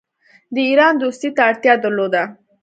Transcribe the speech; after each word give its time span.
د 0.53 0.55
ایران 0.69 0.93
دوستی 1.03 1.29
ته 1.35 1.41
اړتیا 1.49 1.73
درلوده. 1.83 2.23